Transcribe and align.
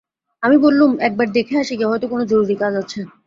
আমি 0.43 0.57
বললুম, 0.57 0.91
একবার 0.99 1.27
দেখে 1.37 1.55
আসি 1.57 1.73
গে, 1.79 1.85
হয়তো 1.85 2.05
কোনো 2.07 2.23
জরুরি 2.25 2.55
কাজ 2.55 2.73
আছে। 2.75 2.99